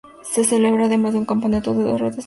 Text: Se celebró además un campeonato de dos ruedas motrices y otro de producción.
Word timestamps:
Se 0.23 0.43
celebró 0.43 0.85
además 0.85 1.13
un 1.13 1.25
campeonato 1.27 1.75
de 1.75 1.83
dos 1.83 1.89
ruedas 1.89 1.89
motrices 1.89 1.89
y 1.91 1.93
otro 1.93 1.93
de 1.93 1.99
producción. 1.99 2.19